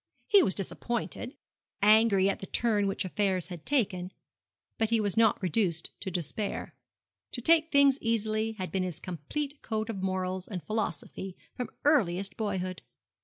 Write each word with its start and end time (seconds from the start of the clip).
He 0.25 0.41
was 0.41 0.55
disappointed 0.55 1.35
angry 1.83 2.27
at 2.27 2.39
the 2.39 2.47
turn 2.47 2.87
which 2.87 3.05
affairs 3.05 3.49
had 3.49 3.67
taken; 3.67 4.11
but 4.79 4.89
he 4.89 4.99
was 4.99 5.15
not 5.15 5.39
reduced 5.43 5.91
to 5.99 6.09
despair. 6.09 6.73
To 7.33 7.39
take 7.39 7.71
things 7.71 7.99
easily 8.01 8.53
had 8.53 8.71
been 8.71 8.81
his 8.81 8.99
complete 8.99 9.61
code 9.61 9.91
of 9.91 10.01
morals 10.01 10.47
and 10.47 10.63
philosophy 10.63 11.37
from 11.55 11.69
earliest 11.85 12.35
boyhood. 12.35 12.81